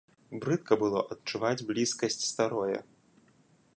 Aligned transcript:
Брыдка 0.45 0.73
было 0.83 0.99
адчуваць 1.15 1.65
блізкасць 1.69 2.21
старое. 2.31 2.77